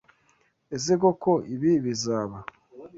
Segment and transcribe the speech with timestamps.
[0.75, 2.37] Ese koko ibi bizaba?